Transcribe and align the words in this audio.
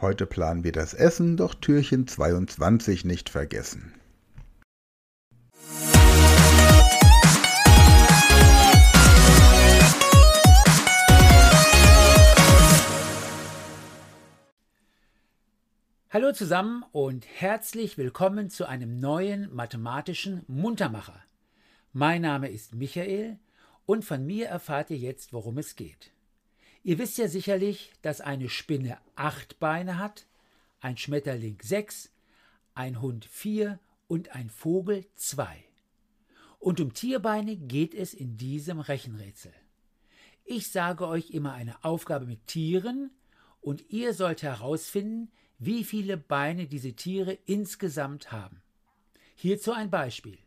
Heute 0.00 0.24
planen 0.24 0.64
wir 0.64 0.72
das 0.72 0.94
Essen, 0.94 1.36
doch 1.36 1.54
Türchen 1.54 2.06
22 2.06 3.04
nicht 3.04 3.28
vergessen. 3.28 3.92
Hallo 16.08 16.32
zusammen 16.32 16.82
und 16.92 17.26
herzlich 17.26 17.98
willkommen 17.98 18.48
zu 18.48 18.66
einem 18.66 19.00
neuen 19.00 19.54
mathematischen 19.54 20.44
Muntermacher. 20.46 21.22
Mein 21.92 22.22
Name 22.22 22.48
ist 22.48 22.74
Michael 22.74 23.38
und 23.84 24.06
von 24.06 24.24
mir 24.24 24.46
erfahrt 24.48 24.88
ihr 24.88 24.96
jetzt, 24.96 25.34
worum 25.34 25.58
es 25.58 25.76
geht. 25.76 26.10
Ihr 26.82 26.98
wisst 26.98 27.18
ja 27.18 27.28
sicherlich, 27.28 27.92
dass 28.00 28.22
eine 28.22 28.48
Spinne 28.48 28.98
acht 29.14 29.58
Beine 29.60 29.98
hat, 29.98 30.26
ein 30.80 30.96
Schmetterling 30.96 31.58
sechs, 31.62 32.10
ein 32.74 33.02
Hund 33.02 33.26
vier 33.26 33.78
und 34.08 34.34
ein 34.34 34.48
Vogel 34.48 35.04
zwei. 35.14 35.64
Und 36.58 36.80
um 36.80 36.94
Tierbeine 36.94 37.56
geht 37.56 37.94
es 37.94 38.14
in 38.14 38.38
diesem 38.38 38.80
Rechenrätsel. 38.80 39.52
Ich 40.44 40.70
sage 40.70 41.06
euch 41.06 41.30
immer 41.30 41.52
eine 41.52 41.84
Aufgabe 41.84 42.24
mit 42.24 42.46
Tieren 42.46 43.10
und 43.60 43.90
ihr 43.90 44.14
sollt 44.14 44.42
herausfinden, 44.42 45.30
wie 45.58 45.84
viele 45.84 46.16
Beine 46.16 46.66
diese 46.66 46.94
Tiere 46.94 47.38
insgesamt 47.44 48.32
haben. 48.32 48.62
Hierzu 49.36 49.72
ein 49.72 49.90
Beispiel. 49.90 50.38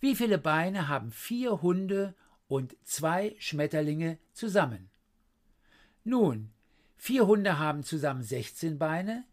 Wie 0.00 0.14
viele 0.14 0.38
Beine 0.38 0.88
haben 0.88 1.10
vier 1.10 1.62
Hunde 1.62 2.14
und 2.46 2.76
zwei 2.84 3.34
Schmetterlinge 3.38 4.18
zusammen? 4.34 4.90
Nun, 6.08 6.50
vier 6.96 7.26
Hunde 7.26 7.58
haben 7.58 7.82
zusammen 7.82 8.22
16 8.22 8.78
Beine, 8.78 9.26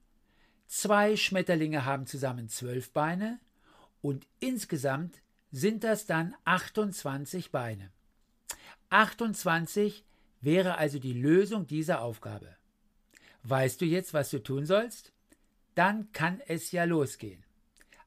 zwei 0.67 1.15
Schmetterlinge 1.15 1.85
haben 1.85 2.05
zusammen 2.05 2.49
12 2.49 2.91
Beine 2.91 3.39
und 4.01 4.27
insgesamt 4.41 5.21
sind 5.53 5.85
das 5.85 6.05
dann 6.05 6.35
28 6.43 7.53
Beine. 7.53 7.93
28 8.89 10.03
wäre 10.41 10.77
also 10.77 10.99
die 10.99 11.13
Lösung 11.13 11.65
dieser 11.65 12.01
Aufgabe. 12.01 12.57
Weißt 13.43 13.79
du 13.79 13.85
jetzt, 13.85 14.13
was 14.13 14.29
du 14.29 14.43
tun 14.43 14.65
sollst? 14.65 15.13
Dann 15.75 16.11
kann 16.11 16.41
es 16.45 16.73
ja 16.73 16.83
losgehen. 16.83 17.45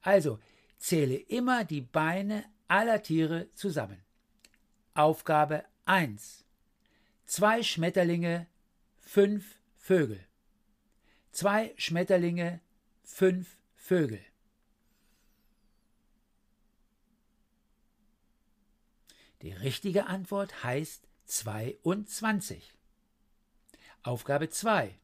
Also, 0.03 0.41
zähle 0.77 1.17
immer 1.17 1.65
die 1.65 1.81
Beine 1.81 2.45
aller 2.67 3.03
Tiere 3.03 3.49
zusammen. 3.55 4.03
Aufgabe 4.93 5.65
1. 5.87 6.45
Zwei 7.25 7.63
Schmetterlinge, 7.63 8.47
fünf 9.09 9.59
Vögel. 9.77 10.21
Zwei 11.33 11.73
Schmetterlinge, 11.77 12.61
fünf 13.03 13.57
Vögel. 13.75 14.21
Die 19.41 19.53
richtige 19.53 20.07
Antwort 20.07 20.63
heißt 20.63 21.09
22. 21.25 22.75
Aufgabe 24.03 24.51
2 24.51 24.99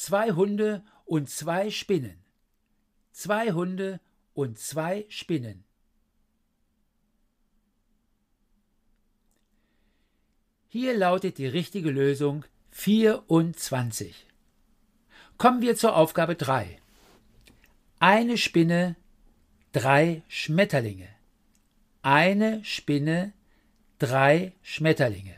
zwei 0.00 0.30
Hunde 0.32 0.84
und 1.04 1.28
zwei 1.28 1.70
Spinnen. 1.70 2.24
Zwei 3.12 3.52
Hunde 3.52 4.00
und 4.32 4.58
zwei 4.58 5.04
Spinnen. 5.08 5.64
Hier 10.68 10.96
lautet 10.96 11.38
die 11.38 11.46
richtige 11.46 11.90
Lösung 11.90 12.44
24. 12.80 14.26
Kommen 15.36 15.60
wir 15.60 15.76
zur 15.76 15.94
Aufgabe 15.96 16.34
3. 16.34 16.78
Eine 17.98 18.38
Spinne, 18.38 18.96
drei 19.72 20.22
Schmetterlinge. 20.28 21.10
Eine 22.00 22.64
Spinne, 22.64 23.34
drei 23.98 24.54
Schmetterlinge. 24.62 25.34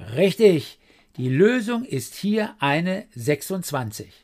Richtig, 0.00 0.80
die 1.18 1.28
Lösung 1.28 1.84
ist 1.84 2.14
hier 2.14 2.56
eine 2.58 3.06
26. 3.16 4.14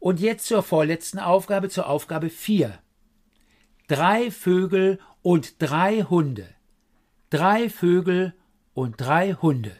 Und 0.00 0.18
jetzt 0.18 0.46
zur 0.46 0.64
vorletzten 0.64 1.20
Aufgabe, 1.20 1.68
zur 1.68 1.88
Aufgabe 1.88 2.30
4. 2.30 2.76
Drei 3.86 4.32
Vögel 4.32 4.98
und 5.22 5.62
drei 5.62 6.02
Hunde. 6.02 6.55
Drei 7.30 7.68
Vögel 7.68 8.34
und 8.74 9.00
drei 9.00 9.34
Hunde. 9.34 9.76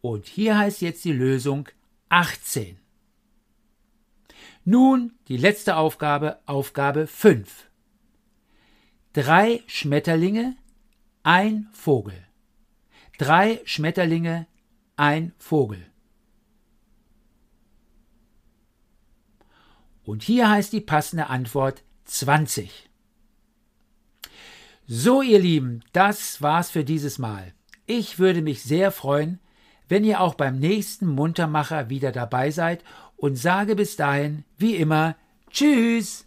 Und 0.00 0.26
hier 0.26 0.58
heißt 0.58 0.82
jetzt 0.82 1.04
die 1.04 1.12
Lösung 1.12 1.68
18. 2.08 2.78
Nun 4.64 5.12
die 5.28 5.36
letzte 5.36 5.76
Aufgabe, 5.76 6.40
Aufgabe 6.46 7.06
5 7.06 7.68
drei 9.14 9.62
Schmetterlinge, 9.68 10.56
ein 11.22 11.68
Vogel. 11.72 12.26
Drei 13.16 13.60
Schmetterlinge, 13.64 14.46
ein 14.96 15.32
Vogel. 15.38 15.86
Und 20.04 20.22
hier 20.22 20.50
heißt 20.50 20.72
die 20.72 20.80
passende 20.80 21.28
Antwort 21.28 21.82
20. 22.04 22.90
So, 24.86 25.22
ihr 25.22 25.38
Lieben, 25.38 25.82
das 25.92 26.42
war's 26.42 26.70
für 26.70 26.84
dieses 26.84 27.18
Mal. 27.18 27.54
Ich 27.86 28.18
würde 28.18 28.42
mich 28.42 28.62
sehr 28.62 28.92
freuen, 28.92 29.40
wenn 29.88 30.04
ihr 30.04 30.20
auch 30.20 30.34
beim 30.34 30.58
nächsten 30.58 31.06
Muntermacher 31.06 31.88
wieder 31.90 32.12
dabei 32.12 32.50
seid 32.50 32.84
und 33.16 33.36
sage 33.36 33.76
bis 33.76 33.96
dahin, 33.96 34.44
wie 34.58 34.76
immer, 34.76 35.16
Tschüss! 35.50 36.26